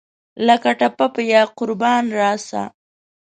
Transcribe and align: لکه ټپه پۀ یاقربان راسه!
لکه 0.47 0.69
ټپه 0.79 1.07
پۀ 1.13 1.21
یاقربان 1.33 2.05
راسه! 2.19 2.63